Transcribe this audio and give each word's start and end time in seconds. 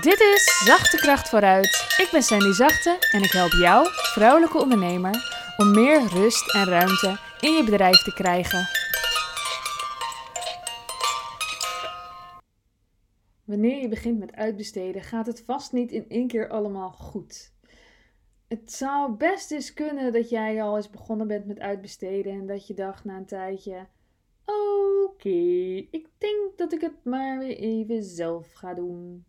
Dit 0.00 0.20
is 0.20 0.62
Zachte 0.64 0.96
Kracht 0.96 1.28
vooruit. 1.28 1.96
Ik 1.98 2.08
ben 2.12 2.22
Sandy 2.22 2.52
Zachte 2.52 2.98
en 3.10 3.22
ik 3.22 3.30
help 3.30 3.52
jou, 3.52 3.86
vrouwelijke 3.90 4.58
ondernemer, 4.58 5.14
om 5.56 5.70
meer 5.70 6.06
rust 6.06 6.54
en 6.54 6.64
ruimte 6.64 7.18
in 7.40 7.52
je 7.52 7.64
bedrijf 7.64 8.02
te 8.02 8.12
krijgen. 8.12 8.68
Wanneer 13.44 13.80
je 13.80 13.88
begint 13.88 14.18
met 14.18 14.32
uitbesteden, 14.32 15.02
gaat 15.02 15.26
het 15.26 15.42
vast 15.44 15.72
niet 15.72 15.92
in 15.92 16.04
één 16.08 16.26
keer 16.26 16.48
allemaal 16.48 16.90
goed. 16.90 17.52
Het 18.48 18.72
zou 18.72 19.12
best 19.12 19.50
eens 19.50 19.74
kunnen 19.74 20.12
dat 20.12 20.30
jij 20.30 20.62
al 20.62 20.76
eens 20.76 20.90
begonnen 20.90 21.26
bent 21.26 21.46
met 21.46 21.58
uitbesteden 21.58 22.32
en 22.32 22.46
dat 22.46 22.66
je 22.66 22.74
dacht 22.74 23.04
na 23.04 23.16
een 23.16 23.26
tijdje: 23.26 23.86
Oké, 24.44 25.28
ik 25.90 26.08
denk 26.18 26.56
dat 26.56 26.72
ik 26.72 26.80
het 26.80 27.04
maar 27.04 27.38
weer 27.38 27.56
even 27.56 28.02
zelf 28.02 28.52
ga 28.52 28.74
doen. 28.74 29.24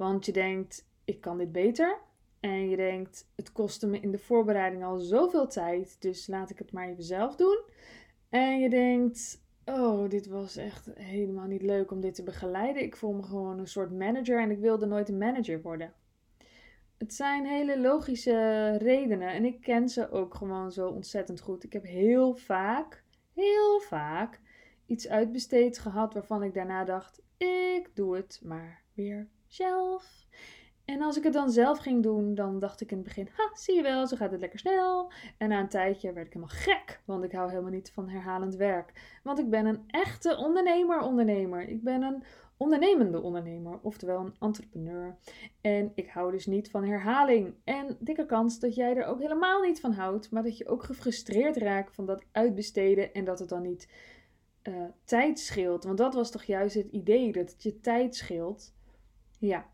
Want 0.00 0.26
je 0.26 0.32
denkt, 0.32 0.88
ik 1.04 1.20
kan 1.20 1.38
dit 1.38 1.52
beter. 1.52 1.98
En 2.40 2.68
je 2.68 2.76
denkt, 2.76 3.28
het 3.36 3.52
kostte 3.52 3.86
me 3.86 4.00
in 4.00 4.10
de 4.10 4.18
voorbereiding 4.18 4.84
al 4.84 4.98
zoveel 4.98 5.46
tijd, 5.46 5.96
dus 6.00 6.26
laat 6.26 6.50
ik 6.50 6.58
het 6.58 6.72
maar 6.72 6.88
even 6.88 7.02
zelf 7.02 7.36
doen. 7.36 7.62
En 8.28 8.60
je 8.60 8.70
denkt, 8.70 9.44
oh, 9.64 10.08
dit 10.08 10.26
was 10.26 10.56
echt 10.56 10.90
helemaal 10.94 11.46
niet 11.46 11.62
leuk 11.62 11.90
om 11.90 12.00
dit 12.00 12.14
te 12.14 12.22
begeleiden. 12.22 12.82
Ik 12.82 12.96
voel 12.96 13.12
me 13.12 13.22
gewoon 13.22 13.58
een 13.58 13.66
soort 13.66 13.90
manager 13.90 14.40
en 14.40 14.50
ik 14.50 14.58
wilde 14.58 14.86
nooit 14.86 15.08
een 15.08 15.18
manager 15.18 15.62
worden. 15.62 15.92
Het 16.98 17.14
zijn 17.14 17.46
hele 17.46 17.80
logische 17.80 18.76
redenen 18.76 19.28
en 19.28 19.44
ik 19.44 19.60
ken 19.60 19.88
ze 19.88 20.10
ook 20.10 20.34
gewoon 20.34 20.72
zo 20.72 20.88
ontzettend 20.88 21.40
goed. 21.40 21.64
Ik 21.64 21.72
heb 21.72 21.84
heel 21.84 22.34
vaak, 22.34 23.04
heel 23.34 23.80
vaak 23.80 24.40
iets 24.86 25.08
uitbesteed 25.08 25.78
gehad 25.78 26.14
waarvan 26.14 26.42
ik 26.42 26.54
daarna 26.54 26.84
dacht: 26.84 27.22
ik 27.36 27.90
doe 27.94 28.16
het 28.16 28.40
maar 28.44 28.82
weer 28.94 29.28
zelf. 29.52 30.26
En 30.84 31.02
als 31.02 31.16
ik 31.16 31.22
het 31.22 31.32
dan 31.32 31.50
zelf 31.50 31.78
ging 31.78 32.02
doen, 32.02 32.34
dan 32.34 32.58
dacht 32.58 32.80
ik 32.80 32.90
in 32.90 32.96
het 32.96 33.06
begin: 33.06 33.28
ha, 33.32 33.50
zie 33.54 33.74
je 33.74 33.82
wel, 33.82 34.06
zo 34.06 34.16
gaat 34.16 34.30
het 34.30 34.40
lekker 34.40 34.58
snel. 34.58 35.12
En 35.38 35.48
na 35.48 35.60
een 35.60 35.68
tijdje 35.68 36.12
werd 36.12 36.26
ik 36.26 36.32
helemaal 36.32 36.56
gek, 36.56 37.00
want 37.04 37.24
ik 37.24 37.32
hou 37.32 37.48
helemaal 37.48 37.70
niet 37.70 37.90
van 37.92 38.08
herhalend 38.08 38.54
werk. 38.54 39.18
Want 39.22 39.38
ik 39.38 39.50
ben 39.50 39.66
een 39.66 39.82
echte 39.86 40.36
ondernemer-ondernemer. 40.36 41.68
Ik 41.68 41.82
ben 41.82 42.02
een 42.02 42.22
ondernemende 42.56 43.20
ondernemer, 43.20 43.78
oftewel 43.82 44.20
een 44.20 44.34
entrepreneur. 44.38 45.16
En 45.60 45.92
ik 45.94 46.10
hou 46.10 46.30
dus 46.30 46.46
niet 46.46 46.70
van 46.70 46.84
herhaling. 46.84 47.54
En 47.64 47.96
dikke 48.00 48.26
kans 48.26 48.58
dat 48.58 48.74
jij 48.74 48.96
er 48.96 49.04
ook 49.04 49.20
helemaal 49.20 49.60
niet 49.60 49.80
van 49.80 49.92
houdt, 49.92 50.30
maar 50.30 50.42
dat 50.42 50.58
je 50.58 50.68
ook 50.68 50.82
gefrustreerd 50.82 51.56
raakt 51.56 51.94
van 51.94 52.06
dat 52.06 52.22
uitbesteden 52.32 53.12
en 53.12 53.24
dat 53.24 53.38
het 53.38 53.48
dan 53.48 53.62
niet 53.62 53.88
uh, 54.62 54.74
tijd 55.04 55.38
scheelt. 55.38 55.84
Want 55.84 55.98
dat 55.98 56.14
was 56.14 56.30
toch 56.30 56.42
juist 56.42 56.74
het 56.74 56.88
idee, 56.90 57.32
dat 57.32 57.50
het 57.50 57.62
je 57.62 57.80
tijd 57.80 58.16
scheelt. 58.16 58.72
Ja, 59.40 59.70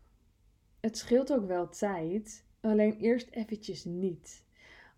het 0.79 0.97
scheelt 0.97 1.33
ook 1.33 1.47
wel 1.47 1.69
tijd, 1.69 2.45
alleen 2.61 2.97
eerst 2.97 3.29
eventjes 3.29 3.85
niet. 3.85 4.45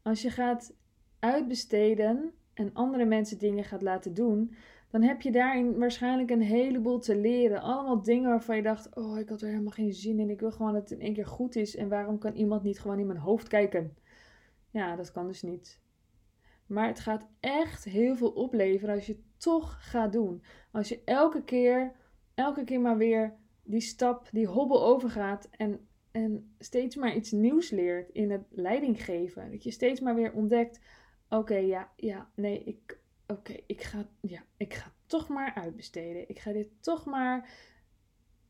Als 0.02 0.22
je 0.22 0.30
gaat 0.30 0.76
uitbesteden 1.20 2.34
en 2.54 2.74
andere 2.74 3.06
mensen 3.06 3.38
dingen 3.38 3.64
gaat 3.64 3.82
laten 3.82 4.14
doen, 4.14 4.56
dan 4.90 5.02
heb 5.02 5.22
je 5.22 5.32
daarin 5.32 5.78
waarschijnlijk 5.78 6.30
een 6.30 6.42
heleboel 6.42 7.00
te 7.00 7.18
leren. 7.18 7.62
Allemaal 7.62 8.02
dingen 8.02 8.30
waarvan 8.30 8.56
je 8.56 8.62
dacht: 8.62 8.96
Oh, 8.96 9.20
ik 9.20 9.30
had 9.30 9.42
er 9.42 9.48
helemaal 9.48 9.72
geen 9.72 9.94
zin 9.94 10.20
in. 10.20 10.30
Ik 10.30 10.40
wil 10.40 10.52
gewoon 10.52 10.74
dat 10.74 10.90
het 10.90 11.00
in 11.00 11.06
één 11.06 11.14
keer 11.14 11.28
goed 11.28 11.56
is. 11.56 11.76
En 11.76 11.90
waarom 11.90 12.18
kan 12.18 12.34
iemand 12.34 12.64
niet 12.64 12.80
gewoon 12.80 13.00
in 13.00 13.08
mijn 13.08 13.20
hoofd 13.20 13.48
kijken? 13.48 13.98
Ja, 14.70 14.96
dat 14.96 15.12
kan 15.12 15.28
dus 15.28 15.42
niet. 15.42 15.80
Maar 16.66 16.88
het 16.88 17.00
gaat 17.00 17.28
echt 17.40 17.84
heel 17.84 18.16
veel 18.16 18.32
opleveren 18.32 18.96
als 18.96 19.06
je 19.06 19.14
het 19.14 19.42
toch 19.42 19.78
gaat 19.80 20.14
doen. 20.14 20.44
Als 20.72 20.90
je 20.90 21.02
elke 21.06 21.44
keer, 21.44 21.96
elke 22.34 22.64
keer 22.64 22.82
maar 22.82 22.98
weer 22.98 23.38
die 23.70 23.82
stap, 23.82 24.28
die 24.32 24.48
hobbel 24.48 24.84
overgaat 24.84 25.50
en, 25.52 25.88
en 26.12 26.54
steeds 26.60 26.96
maar 26.96 27.16
iets 27.16 27.32
nieuws 27.32 27.70
leert 27.70 28.10
in 28.10 28.32
het 28.32 28.44
leiding 28.50 29.04
geven. 29.04 29.52
Dat 29.52 29.64
je 29.64 29.72
steeds 29.72 30.00
maar 30.00 30.16
weer 30.16 30.34
ontdekt: 30.34 30.80
oké, 31.30 31.56
ja, 31.56 31.90
ja, 31.96 32.30
nee, 32.36 32.64
ik, 32.64 33.00
oké, 33.28 33.56
ik 33.66 33.82
ga, 33.82 34.08
ja, 34.22 34.44
ik 34.58 34.74
ga 34.74 34.92
toch 35.06 35.28
maar 35.28 35.54
uitbesteden. 35.54 36.30
Ik 36.30 36.40
ga 36.40 36.52
dit 36.52 36.68
toch 36.80 37.06
maar 37.06 37.50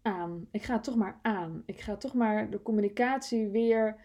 aan. 0.02 0.48
Ik 0.52 0.64
ga 0.64 0.80
toch 0.80 0.96
maar 0.96 1.20
aan. 1.22 1.64
Ik 1.66 1.80
ga 1.80 1.96
toch 1.96 2.14
maar 2.14 2.50
de 2.50 2.62
communicatie 2.62 3.48
weer 3.48 3.96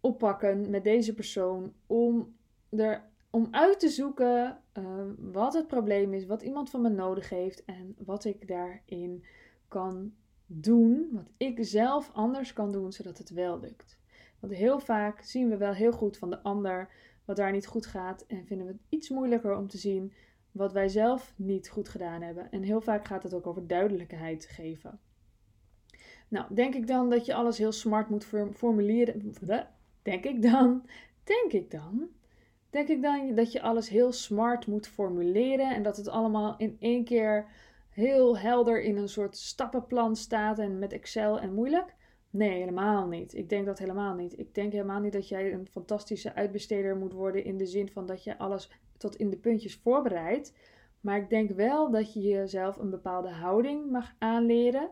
oppakken 0.00 0.70
met 0.70 0.84
deze 0.84 1.14
persoon 1.14 1.72
om 1.86 2.36
er 2.70 3.12
om 3.30 3.48
uit 3.50 3.80
te 3.80 3.88
zoeken 3.88 4.60
uh, 4.78 4.84
wat 5.18 5.54
het 5.54 5.66
probleem 5.66 6.14
is, 6.14 6.26
wat 6.26 6.42
iemand 6.42 6.70
van 6.70 6.80
me 6.80 6.88
nodig 6.88 7.28
heeft 7.28 7.64
en 7.64 7.96
wat 7.98 8.24
ik 8.24 8.48
daarin 8.48 9.24
kan 9.68 10.12
doen, 10.46 11.08
wat 11.12 11.30
ik 11.36 11.58
zelf 11.60 12.10
anders 12.12 12.52
kan 12.52 12.72
doen, 12.72 12.92
zodat 12.92 13.18
het 13.18 13.30
wel 13.30 13.60
lukt. 13.60 13.98
Want 14.40 14.52
heel 14.52 14.78
vaak 14.78 15.22
zien 15.22 15.48
we 15.48 15.56
wel 15.56 15.72
heel 15.72 15.92
goed 15.92 16.16
van 16.16 16.30
de 16.30 16.42
ander 16.42 16.88
wat 17.24 17.36
daar 17.36 17.52
niet 17.52 17.66
goed 17.66 17.86
gaat 17.86 18.24
en 18.26 18.46
vinden 18.46 18.66
we 18.66 18.72
het 18.72 18.82
iets 18.88 19.08
moeilijker 19.08 19.56
om 19.56 19.68
te 19.68 19.78
zien 19.78 20.12
wat 20.52 20.72
wij 20.72 20.88
zelf 20.88 21.32
niet 21.36 21.68
goed 21.68 21.88
gedaan 21.88 22.22
hebben. 22.22 22.50
En 22.50 22.62
heel 22.62 22.80
vaak 22.80 23.04
gaat 23.04 23.22
het 23.22 23.34
ook 23.34 23.46
over 23.46 23.66
duidelijkheid 23.66 24.46
geven. 24.46 25.00
Nou, 26.28 26.54
denk 26.54 26.74
ik 26.74 26.86
dan 26.86 27.10
dat 27.10 27.26
je 27.26 27.34
alles 27.34 27.58
heel 27.58 27.72
smart 27.72 28.08
moet 28.08 28.26
formuleren? 28.52 29.34
Denk 30.02 30.24
ik 30.24 30.42
dan? 30.42 30.82
Denk 31.22 31.52
ik 31.52 31.70
dan 31.70 32.08
denk 32.74 32.88
ik 32.88 33.02
dan 33.02 33.34
dat 33.34 33.52
je 33.52 33.62
alles 33.62 33.88
heel 33.88 34.12
smart 34.12 34.66
moet 34.66 34.88
formuleren 34.88 35.74
en 35.74 35.82
dat 35.82 35.96
het 35.96 36.08
allemaal 36.08 36.54
in 36.58 36.76
één 36.80 37.04
keer 37.04 37.46
heel 37.94 38.38
helder 38.38 38.82
in 38.82 38.96
een 38.96 39.08
soort 39.08 39.36
stappenplan 39.36 40.16
staat 40.16 40.58
en 40.58 40.78
met 40.78 40.92
Excel 40.92 41.40
en 41.40 41.54
moeilijk? 41.54 41.94
Nee, 42.30 42.58
helemaal 42.58 43.06
niet. 43.06 43.34
Ik 43.34 43.48
denk 43.48 43.66
dat 43.66 43.78
helemaal 43.78 44.14
niet. 44.14 44.38
Ik 44.38 44.54
denk 44.54 44.72
helemaal 44.72 45.00
niet 45.00 45.12
dat 45.12 45.28
jij 45.28 45.52
een 45.52 45.68
fantastische 45.70 46.34
uitbesteder 46.34 46.96
moet 46.96 47.12
worden 47.12 47.44
in 47.44 47.56
de 47.56 47.66
zin 47.66 47.88
van 47.88 48.06
dat 48.06 48.24
je 48.24 48.38
alles 48.38 48.70
tot 48.96 49.16
in 49.16 49.30
de 49.30 49.36
puntjes 49.36 49.76
voorbereidt. 49.76 50.52
Maar 51.00 51.18
ik 51.18 51.30
denk 51.30 51.50
wel 51.50 51.90
dat 51.90 52.12
je 52.12 52.20
jezelf 52.20 52.76
een 52.76 52.90
bepaalde 52.90 53.28
houding 53.28 53.90
mag 53.90 54.14
aanleren. 54.18 54.90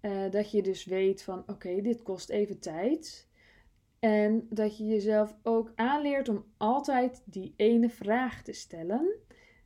Uh, 0.00 0.30
dat 0.30 0.50
je 0.50 0.62
dus 0.62 0.84
weet 0.84 1.22
van 1.22 1.42
oké, 1.46 1.80
dit 1.80 2.02
kost 2.02 2.30
even 2.30 2.58
tijd. 2.58 3.28
En 3.98 4.46
dat 4.50 4.78
je 4.78 4.84
jezelf 4.84 5.36
ook 5.42 5.72
aanleert 5.74 6.28
om 6.28 6.44
altijd 6.56 7.22
die 7.24 7.54
ene 7.56 7.88
vraag 7.88 8.42
te 8.42 8.52
stellen, 8.52 9.14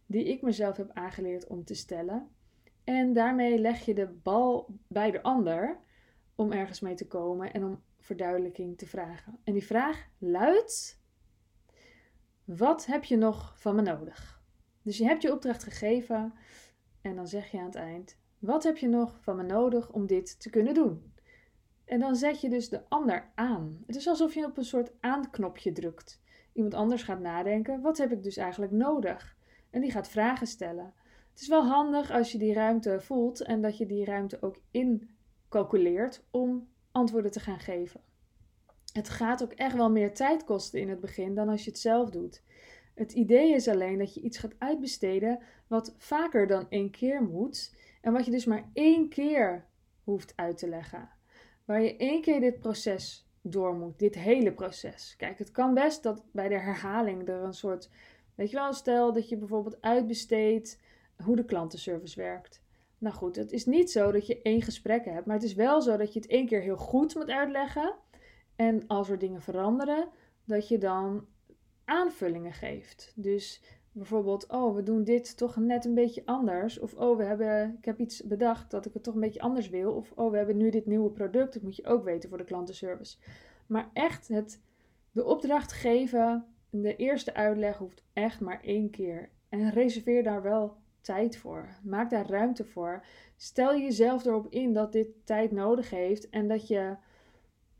die 0.06 0.24
ik 0.24 0.42
mezelf 0.42 0.76
heb 0.76 0.90
aangeleerd 0.92 1.46
om 1.46 1.64
te 1.64 1.74
stellen. 1.74 2.28
En 2.90 3.12
daarmee 3.12 3.58
leg 3.58 3.84
je 3.84 3.94
de 3.94 4.06
bal 4.06 4.78
bij 4.88 5.10
de 5.10 5.22
ander 5.22 5.78
om 6.34 6.52
ergens 6.52 6.80
mee 6.80 6.94
te 6.94 7.06
komen 7.06 7.52
en 7.52 7.64
om 7.64 7.82
verduidelijking 7.98 8.78
te 8.78 8.86
vragen. 8.86 9.38
En 9.44 9.52
die 9.52 9.66
vraag 9.66 10.08
luidt: 10.18 11.02
Wat 12.44 12.86
heb 12.86 13.04
je 13.04 13.16
nog 13.16 13.54
van 13.60 13.74
me 13.74 13.82
nodig? 13.82 14.42
Dus 14.82 14.98
je 14.98 15.04
hebt 15.04 15.22
je 15.22 15.32
opdracht 15.32 15.62
gegeven 15.62 16.34
en 17.00 17.16
dan 17.16 17.28
zeg 17.28 17.50
je 17.50 17.58
aan 17.58 17.64
het 17.64 17.74
eind: 17.74 18.18
Wat 18.38 18.62
heb 18.62 18.76
je 18.76 18.88
nog 18.88 19.18
van 19.20 19.36
me 19.36 19.42
nodig 19.42 19.92
om 19.92 20.06
dit 20.06 20.40
te 20.40 20.50
kunnen 20.50 20.74
doen? 20.74 21.12
En 21.84 22.00
dan 22.00 22.16
zet 22.16 22.40
je 22.40 22.48
dus 22.48 22.68
de 22.68 22.88
ander 22.88 23.30
aan. 23.34 23.82
Het 23.86 23.96
is 23.96 24.08
alsof 24.08 24.34
je 24.34 24.44
op 24.44 24.56
een 24.56 24.64
soort 24.64 24.92
aanknopje 25.00 25.72
drukt. 25.72 26.22
Iemand 26.52 26.74
anders 26.74 27.02
gaat 27.02 27.20
nadenken: 27.20 27.80
wat 27.80 27.98
heb 27.98 28.12
ik 28.12 28.22
dus 28.22 28.36
eigenlijk 28.36 28.72
nodig? 28.72 29.36
En 29.70 29.80
die 29.80 29.90
gaat 29.90 30.08
vragen 30.08 30.46
stellen. 30.46 30.94
Het 31.30 31.40
is 31.40 31.48
wel 31.48 31.66
handig 31.66 32.10
als 32.10 32.32
je 32.32 32.38
die 32.38 32.54
ruimte 32.54 33.00
voelt 33.00 33.42
en 33.42 33.62
dat 33.62 33.78
je 33.78 33.86
die 33.86 34.04
ruimte 34.04 34.42
ook 34.42 34.56
incalculeert 34.70 36.24
om 36.30 36.68
antwoorden 36.92 37.30
te 37.30 37.40
gaan 37.40 37.60
geven. 37.60 38.00
Het 38.92 39.08
gaat 39.08 39.42
ook 39.42 39.52
echt 39.52 39.76
wel 39.76 39.90
meer 39.90 40.14
tijd 40.14 40.44
kosten 40.44 40.80
in 40.80 40.88
het 40.88 41.00
begin 41.00 41.34
dan 41.34 41.48
als 41.48 41.64
je 41.64 41.70
het 41.70 41.78
zelf 41.78 42.10
doet. 42.10 42.42
Het 42.94 43.12
idee 43.12 43.54
is 43.54 43.68
alleen 43.68 43.98
dat 43.98 44.14
je 44.14 44.20
iets 44.20 44.38
gaat 44.38 44.58
uitbesteden 44.58 45.38
wat 45.66 45.94
vaker 45.96 46.46
dan 46.46 46.66
één 46.68 46.90
keer 46.90 47.22
moet 47.22 47.74
en 48.00 48.12
wat 48.12 48.24
je 48.24 48.30
dus 48.30 48.44
maar 48.44 48.70
één 48.72 49.08
keer 49.08 49.66
hoeft 50.04 50.32
uit 50.36 50.58
te 50.58 50.68
leggen 50.68 51.18
waar 51.70 51.82
je 51.82 51.96
één 51.96 52.22
keer 52.22 52.40
dit 52.40 52.60
proces 52.60 53.28
door 53.42 53.74
moet, 53.74 53.98
dit 53.98 54.14
hele 54.14 54.52
proces. 54.52 55.14
Kijk, 55.16 55.38
het 55.38 55.50
kan 55.50 55.74
best 55.74 56.02
dat 56.02 56.22
bij 56.32 56.48
de 56.48 56.58
herhaling 56.58 57.28
er 57.28 57.42
een 57.42 57.54
soort, 57.54 57.90
weet 58.34 58.50
je 58.50 58.56
wel, 58.56 58.72
stel 58.72 59.12
dat 59.12 59.28
je 59.28 59.36
bijvoorbeeld 59.36 59.80
uitbesteedt 59.80 60.80
hoe 61.24 61.36
de 61.36 61.44
klantenservice 61.44 62.20
werkt. 62.20 62.62
Nou 62.98 63.14
goed, 63.14 63.36
het 63.36 63.52
is 63.52 63.66
niet 63.66 63.90
zo 63.90 64.12
dat 64.12 64.26
je 64.26 64.42
één 64.42 64.62
gesprek 64.62 65.04
hebt, 65.04 65.26
maar 65.26 65.36
het 65.36 65.44
is 65.44 65.54
wel 65.54 65.82
zo 65.82 65.96
dat 65.96 66.12
je 66.12 66.20
het 66.20 66.28
één 66.28 66.46
keer 66.46 66.60
heel 66.60 66.76
goed 66.76 67.14
moet 67.14 67.30
uitleggen. 67.30 67.94
En 68.56 68.86
als 68.86 69.08
er 69.08 69.18
dingen 69.18 69.42
veranderen, 69.42 70.08
dat 70.44 70.68
je 70.68 70.78
dan 70.78 71.26
aanvullingen 71.84 72.52
geeft. 72.52 73.12
Dus 73.16 73.62
bijvoorbeeld, 73.92 74.48
oh, 74.48 74.74
we 74.74 74.82
doen 74.82 75.04
dit 75.04 75.36
toch 75.36 75.56
net 75.56 75.84
een 75.84 75.94
beetje 75.94 76.22
anders. 76.24 76.78
Of, 76.78 76.94
oh, 76.94 77.16
we 77.16 77.24
hebben, 77.24 77.76
ik 77.78 77.84
heb 77.84 77.98
iets 77.98 78.22
bedacht 78.22 78.70
dat 78.70 78.86
ik 78.86 78.94
het 78.94 79.02
toch 79.02 79.14
een 79.14 79.20
beetje 79.20 79.40
anders 79.40 79.68
wil. 79.68 79.92
Of, 79.92 80.12
oh, 80.14 80.30
we 80.30 80.36
hebben 80.36 80.56
nu 80.56 80.70
dit 80.70 80.86
nieuwe 80.86 81.10
product. 81.10 81.52
Dat 81.52 81.62
moet 81.62 81.76
je 81.76 81.86
ook 81.86 82.04
weten 82.04 82.28
voor 82.28 82.38
de 82.38 82.44
klantenservice. 82.44 83.18
Maar 83.66 83.90
echt 83.92 84.28
het, 84.28 84.60
de 85.12 85.24
opdracht 85.24 85.72
geven, 85.72 86.46
de 86.70 86.96
eerste 86.96 87.34
uitleg 87.34 87.78
hoeft 87.78 88.04
echt 88.12 88.40
maar 88.40 88.60
één 88.62 88.90
keer. 88.90 89.30
En 89.48 89.70
reserveer 89.70 90.22
daar 90.22 90.42
wel 90.42 90.76
tijd 91.00 91.36
voor. 91.36 91.68
Maak 91.82 92.10
daar 92.10 92.26
ruimte 92.26 92.64
voor. 92.64 93.04
Stel 93.36 93.78
jezelf 93.78 94.24
erop 94.24 94.46
in 94.50 94.72
dat 94.72 94.92
dit 94.92 95.08
tijd 95.24 95.50
nodig 95.50 95.90
heeft 95.90 96.28
en 96.28 96.48
dat 96.48 96.68
je 96.68 96.96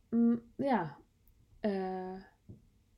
mm, 0.08 0.42
ja, 0.56 0.96
uh, 1.60 2.22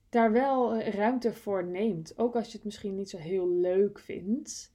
daar 0.08 0.32
wel 0.32 0.80
ruimte 0.80 1.32
voor 1.32 1.64
neemt. 1.64 2.18
Ook 2.18 2.34
als 2.34 2.46
je 2.46 2.52
het 2.52 2.64
misschien 2.64 2.94
niet 2.94 3.10
zo 3.10 3.18
heel 3.18 3.48
leuk 3.48 3.98
vindt. 3.98 4.72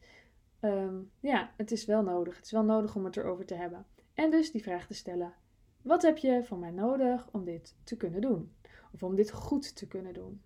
Ehm, 0.60 0.96
ja, 1.20 1.54
het 1.58 1.72
is 1.72 1.86
wel 1.86 2.04
nodig. 2.04 2.36
Het 2.36 2.46
is 2.46 2.52
wel 2.52 2.64
nodig 2.64 2.96
om 2.96 3.06
het 3.06 3.18
erover 3.18 3.46
te 3.46 3.56
hebben. 3.56 3.86
En 4.14 4.32
dus 4.32 4.52
die 4.52 4.64
vraag 4.64 4.88
te 4.88 4.94
stellen: 4.94 5.34
wat 5.82 6.02
heb 6.02 6.18
je 6.18 6.44
van 6.44 6.60
mij 6.60 6.72
nodig 6.72 7.30
om 7.32 7.44
dit 7.46 7.76
te 7.84 7.98
kunnen 7.98 8.22
doen? 8.22 8.52
Of 8.94 9.04
om 9.04 9.16
dit 9.16 9.32
goed 9.32 9.76
te 9.76 9.88
kunnen 9.88 10.14
doen? 10.14 10.42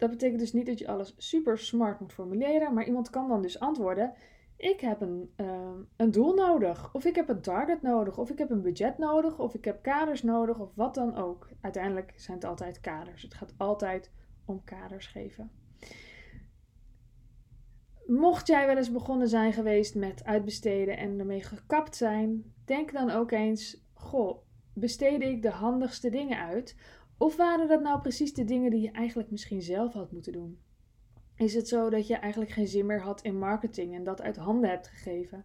Dat 0.00 0.10
betekent 0.10 0.40
dus 0.40 0.52
niet 0.52 0.66
dat 0.66 0.78
je 0.78 0.88
alles 0.88 1.14
super 1.16 1.58
smart 1.58 2.00
moet 2.00 2.12
formuleren, 2.12 2.74
maar 2.74 2.86
iemand 2.86 3.10
kan 3.10 3.28
dan 3.28 3.42
dus 3.42 3.60
antwoorden: 3.60 4.12
ik 4.56 4.80
heb 4.80 5.00
een, 5.00 5.32
uh, 5.36 5.70
een 5.96 6.10
doel 6.10 6.34
nodig, 6.34 6.94
of 6.94 7.04
ik 7.04 7.14
heb 7.14 7.28
een 7.28 7.40
target 7.40 7.82
nodig, 7.82 8.18
of 8.18 8.30
ik 8.30 8.38
heb 8.38 8.50
een 8.50 8.62
budget 8.62 8.98
nodig, 8.98 9.38
of 9.38 9.54
ik 9.54 9.64
heb 9.64 9.82
kaders 9.82 10.22
nodig, 10.22 10.58
of 10.58 10.74
wat 10.74 10.94
dan 10.94 11.16
ook. 11.16 11.48
Uiteindelijk 11.60 12.12
zijn 12.16 12.36
het 12.36 12.46
altijd 12.46 12.80
kaders. 12.80 13.22
Het 13.22 13.34
gaat 13.34 13.54
altijd 13.56 14.12
om 14.44 14.64
kaders 14.64 15.06
geven. 15.06 15.50
Mocht 18.06 18.46
jij 18.46 18.66
wel 18.66 18.76
eens 18.76 18.92
begonnen 18.92 19.28
zijn 19.28 19.52
geweest 19.52 19.94
met 19.94 20.24
uitbesteden 20.24 20.96
en 20.96 21.18
ermee 21.18 21.42
gekapt 21.42 21.96
zijn, 21.96 22.54
denk 22.64 22.92
dan 22.92 23.10
ook 23.10 23.30
eens: 23.30 23.84
goh, 23.92 24.42
besteedde 24.74 25.26
ik 25.26 25.42
de 25.42 25.50
handigste 25.50 26.10
dingen 26.10 26.38
uit? 26.38 26.76
Of 27.20 27.36
waren 27.36 27.68
dat 27.68 27.82
nou 27.82 28.00
precies 28.00 28.34
de 28.34 28.44
dingen 28.44 28.70
die 28.70 28.80
je 28.80 28.90
eigenlijk 28.90 29.30
misschien 29.30 29.62
zelf 29.62 29.92
had 29.92 30.12
moeten 30.12 30.32
doen? 30.32 30.58
Is 31.36 31.54
het 31.54 31.68
zo 31.68 31.90
dat 31.90 32.06
je 32.06 32.16
eigenlijk 32.16 32.52
geen 32.52 32.66
zin 32.66 32.86
meer 32.86 33.00
had 33.00 33.22
in 33.22 33.38
marketing 33.38 33.94
en 33.94 34.04
dat 34.04 34.22
uit 34.22 34.36
handen 34.36 34.70
hebt 34.70 34.88
gegeven? 34.88 35.44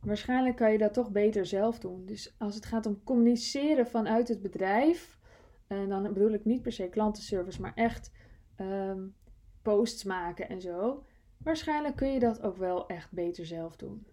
Waarschijnlijk 0.00 0.56
kan 0.56 0.72
je 0.72 0.78
dat 0.78 0.94
toch 0.94 1.10
beter 1.10 1.46
zelf 1.46 1.78
doen. 1.78 2.06
Dus 2.06 2.34
als 2.38 2.54
het 2.54 2.66
gaat 2.66 2.86
om 2.86 3.02
communiceren 3.04 3.86
vanuit 3.86 4.28
het 4.28 4.42
bedrijf, 4.42 5.18
en 5.66 5.88
dan 5.88 6.12
bedoel 6.12 6.32
ik 6.32 6.44
niet 6.44 6.62
per 6.62 6.72
se 6.72 6.88
klantenservice, 6.88 7.60
maar 7.60 7.74
echt 7.74 8.12
um, 8.60 9.14
posts 9.62 10.04
maken 10.04 10.48
en 10.48 10.60
zo. 10.60 11.04
Waarschijnlijk 11.38 11.96
kun 11.96 12.12
je 12.12 12.18
dat 12.18 12.42
ook 12.42 12.56
wel 12.56 12.86
echt 12.86 13.12
beter 13.12 13.46
zelf 13.46 13.76
doen. 13.76 14.06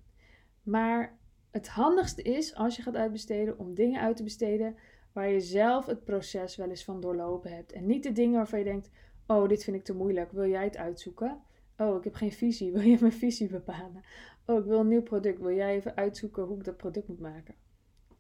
Maar 0.64 1.18
het 1.52 1.68
handigste 1.68 2.22
is 2.22 2.56
als 2.56 2.76
je 2.76 2.82
gaat 2.82 2.96
uitbesteden 2.96 3.60
om 3.60 3.74
dingen 3.74 4.02
uit 4.02 4.16
te 4.16 4.24
besteden 4.24 4.76
waar 5.14 5.30
je 5.30 5.40
zelf 5.40 5.86
het 5.86 6.04
proces 6.04 6.56
wel 6.56 6.70
eens 6.70 6.84
van 6.84 7.02
doorlopen 7.02 7.56
hebt. 7.56 7.72
En 7.72 7.86
niet 7.86 8.04
de 8.04 8.12
dingen 8.12 8.36
waarvan 8.36 8.60
je 8.60 8.66
denkt: 8.66 8.90
Oh, 9.28 9.48
dit 9.48 9.64
vind 9.64 9.76
ik 9.76 9.84
te 9.84 9.96
moeilijk. 9.96 10.32
Wil 10.32 10.48
jij 10.48 10.64
het 10.64 10.78
uitzoeken? 10.78 11.42
Oh, 11.78 11.98
ik 11.98 12.04
heb 12.04 12.14
geen 12.14 12.32
visie. 12.32 12.72
Wil 12.74 12.82
jij 12.82 12.98
mijn 13.00 13.12
visie 13.12 13.50
bepalen? 13.50 14.04
Oh, 14.46 14.60
ik 14.60 14.66
wil 14.66 14.80
een 14.80 14.88
nieuw 14.88 15.04
product. 15.04 15.40
Wil 15.40 15.56
jij 15.56 15.76
even 15.76 15.96
uitzoeken 15.96 16.44
hoe 16.44 16.58
ik 16.58 16.64
dat 16.64 16.78
product 16.78 17.08
moet 17.08 17.20
maken? 17.20 17.56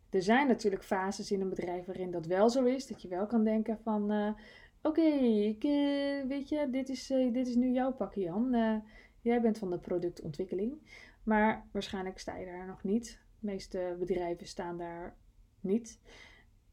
Er 0.09 0.21
zijn 0.21 0.47
natuurlijk 0.47 0.83
fases 0.83 1.31
in 1.31 1.41
een 1.41 1.49
bedrijf 1.49 1.85
waarin 1.85 2.11
dat 2.11 2.25
wel 2.25 2.49
zo 2.49 2.63
is. 2.63 2.87
Dat 2.87 3.01
je 3.01 3.07
wel 3.07 3.25
kan 3.25 3.43
denken 3.43 3.79
van... 3.83 4.11
Uh, 4.11 4.33
Oké, 4.81 5.01
uh, 5.01 6.25
weet 6.27 6.49
je, 6.49 6.67
dit 6.71 6.89
is, 6.89 7.11
uh, 7.11 7.33
dit 7.33 7.47
is 7.47 7.55
nu 7.55 7.71
jouw 7.71 7.93
pakje, 7.93 8.21
Jan. 8.21 8.81
jij 9.21 9.41
bent 9.41 9.57
van 9.57 9.69
de 9.69 9.79
productontwikkeling. 9.79 10.73
Maar 11.23 11.67
waarschijnlijk 11.71 12.19
sta 12.19 12.37
je 12.37 12.45
daar 12.45 12.65
nog 12.65 12.83
niet. 12.83 13.19
De 13.39 13.45
meeste 13.45 13.95
bedrijven 13.99 14.47
staan 14.47 14.77
daar 14.77 15.15
niet. 15.59 15.99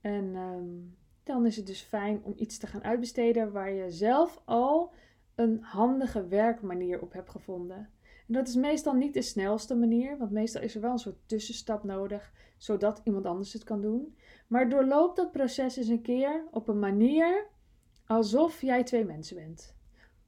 En 0.00 0.37
um, 0.37 0.97
dan 1.23 1.47
is 1.47 1.56
het 1.56 1.67
dus 1.67 1.81
fijn 1.81 2.20
om 2.25 2.32
iets 2.37 2.58
te 2.58 2.67
gaan 2.67 2.85
uitbesteden 2.85 3.52
waar 3.52 3.73
je 3.73 3.91
zelf 3.91 4.43
al 4.44 4.93
een 5.35 5.62
handige 5.62 6.26
werkmanier 6.26 7.02
op 7.02 7.12
hebt 7.12 7.31
gevonden. 7.31 7.91
En 8.02 8.37
dat 8.37 8.49
is 8.49 8.55
meestal 8.55 8.94
niet 8.94 9.14
de 9.14 9.23
snelste 9.23 9.75
manier, 9.75 10.19
want 10.19 10.31
meestal 10.31 10.62
is 10.62 10.75
er 10.75 10.81
wel 10.81 10.93
een 10.93 10.99
soort 10.99 11.29
tussenstap 11.29 11.85
nodig, 11.85 12.32
zodat 12.56 13.00
iemand 13.05 13.26
anders 13.26 13.52
het 13.52 13.64
kan 13.64 13.81
doen. 13.81 14.17
Maar 14.47 14.69
doorloop 14.69 15.17
dat 15.17 15.32
proces 15.32 15.76
eens 15.76 15.88
een 15.88 16.02
keer 16.02 16.44
op 16.50 16.69
een 16.69 16.79
manier 16.79 17.47
alsof 18.06 18.61
jij 18.61 18.85
twee 18.85 19.05
mensen 19.05 19.37
bent. 19.37 19.79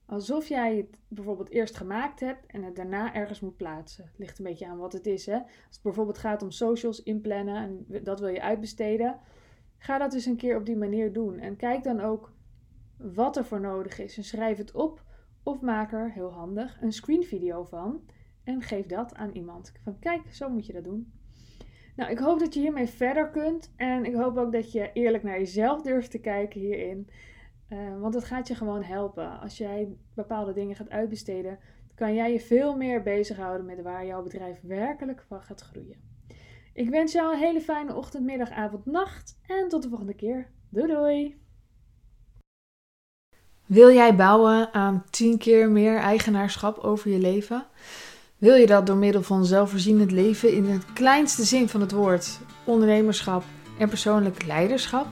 Alsof 0.06 0.48
jij 0.48 0.76
het 0.76 0.98
bijvoorbeeld 1.08 1.50
eerst 1.50 1.76
gemaakt 1.76 2.20
hebt 2.20 2.46
en 2.46 2.62
het 2.62 2.76
daarna 2.76 3.14
ergens 3.14 3.40
moet 3.40 3.56
plaatsen. 3.56 4.04
Het 4.04 4.18
ligt 4.18 4.38
een 4.38 4.44
beetje 4.44 4.66
aan 4.66 4.78
wat 4.78 4.92
het 4.92 5.06
is. 5.06 5.26
Hè? 5.26 5.36
Als 5.36 5.74
het 5.74 5.82
bijvoorbeeld 5.82 6.18
gaat 6.18 6.42
om 6.42 6.50
socials 6.50 7.02
inplannen 7.02 7.56
en 7.56 8.04
dat 8.04 8.20
wil 8.20 8.28
je 8.28 8.42
uitbesteden, 8.42 9.20
Ga 9.82 9.98
dat 9.98 10.10
dus 10.10 10.26
een 10.26 10.36
keer 10.36 10.56
op 10.56 10.66
die 10.66 10.76
manier 10.76 11.12
doen. 11.12 11.38
En 11.38 11.56
kijk 11.56 11.82
dan 11.82 12.00
ook 12.00 12.32
wat 12.96 13.36
er 13.36 13.44
voor 13.44 13.60
nodig 13.60 13.98
is. 13.98 14.16
En 14.16 14.24
schrijf 14.24 14.58
het 14.58 14.72
op 14.72 15.04
of 15.42 15.60
maak 15.60 15.92
er, 15.92 16.12
heel 16.12 16.32
handig, 16.32 16.78
een 16.82 16.92
screenvideo 16.92 17.64
van. 17.64 18.00
En 18.44 18.62
geef 18.62 18.86
dat 18.86 19.14
aan 19.14 19.30
iemand. 19.30 19.72
Van 19.82 19.98
kijk, 19.98 20.22
zo 20.32 20.48
moet 20.48 20.66
je 20.66 20.72
dat 20.72 20.84
doen. 20.84 21.12
Nou, 21.96 22.10
ik 22.10 22.18
hoop 22.18 22.38
dat 22.38 22.54
je 22.54 22.60
hiermee 22.60 22.86
verder 22.86 23.30
kunt. 23.30 23.72
En 23.76 24.04
ik 24.04 24.14
hoop 24.14 24.36
ook 24.36 24.52
dat 24.52 24.72
je 24.72 24.90
eerlijk 24.92 25.22
naar 25.22 25.38
jezelf 25.38 25.82
durft 25.82 26.10
te 26.10 26.20
kijken 26.20 26.60
hierin. 26.60 27.08
Uh, 27.68 28.00
want 28.00 28.14
het 28.14 28.24
gaat 28.24 28.48
je 28.48 28.54
gewoon 28.54 28.82
helpen. 28.82 29.40
Als 29.40 29.58
jij 29.58 29.96
bepaalde 30.14 30.52
dingen 30.52 30.76
gaat 30.76 30.90
uitbesteden, 30.90 31.58
kan 31.94 32.14
jij 32.14 32.32
je 32.32 32.40
veel 32.40 32.76
meer 32.76 33.02
bezighouden 33.02 33.66
met 33.66 33.82
waar 33.82 34.06
jouw 34.06 34.22
bedrijf 34.22 34.60
werkelijk 34.60 35.22
van 35.22 35.42
gaat 35.42 35.60
groeien. 35.60 36.11
Ik 36.74 36.90
wens 36.90 37.12
jou 37.12 37.32
een 37.32 37.38
hele 37.38 37.60
fijne 37.60 37.94
ochtend, 37.94 38.24
middag, 38.24 38.50
avond, 38.50 38.86
nacht 38.86 39.38
en 39.46 39.68
tot 39.68 39.82
de 39.82 39.88
volgende 39.88 40.14
keer. 40.14 40.50
Doei 40.68 40.86
doei! 40.86 41.40
Wil 43.66 43.90
jij 43.92 44.16
bouwen 44.16 44.74
aan 44.74 45.04
10 45.10 45.38
keer 45.38 45.70
meer 45.70 45.96
eigenaarschap 45.96 46.78
over 46.78 47.10
je 47.10 47.18
leven? 47.18 47.66
Wil 48.38 48.54
je 48.54 48.66
dat 48.66 48.86
door 48.86 48.96
middel 48.96 49.22
van 49.22 49.44
zelfvoorzienend 49.44 50.10
leven 50.10 50.52
in 50.52 50.64
het 50.64 50.92
kleinste 50.92 51.44
zin 51.44 51.68
van 51.68 51.80
het 51.80 51.92
woord, 51.92 52.38
ondernemerschap 52.64 53.42
en 53.78 53.88
persoonlijk 53.88 54.44
leiderschap? 54.44 55.06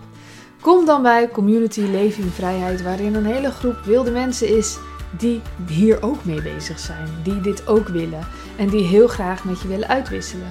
Kom 0.61 0.87
dan 0.87 1.03
bij 1.03 1.29
Community 1.29 1.81
Leven 1.81 2.23
in 2.23 2.31
Vrijheid, 2.31 2.83
waarin 2.83 3.15
een 3.15 3.27
hele 3.27 3.51
groep 3.51 3.81
wilde 3.85 4.11
mensen 4.11 4.57
is 4.57 4.79
die 5.19 5.41
hier 5.69 6.03
ook 6.03 6.25
mee 6.25 6.43
bezig 6.43 6.79
zijn, 6.79 7.09
die 7.23 7.41
dit 7.41 7.67
ook 7.67 7.89
willen 7.89 8.27
en 8.59 8.69
die 8.69 8.85
heel 8.85 9.09
graag 9.09 9.45
met 9.45 9.61
je 9.61 9.69
willen 9.69 9.89
uitwisselen 9.89 10.51